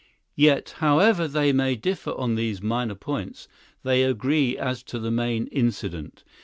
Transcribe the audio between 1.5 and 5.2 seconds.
may differ on these minor points, they agree as to the